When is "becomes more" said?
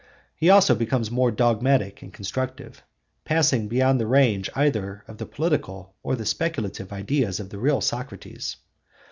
0.73-1.29